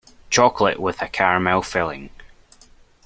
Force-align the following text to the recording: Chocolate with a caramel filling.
Chocolate 0.31 0.79
with 0.79 0.99
a 1.03 1.07
caramel 1.07 1.61
filling. 1.61 2.09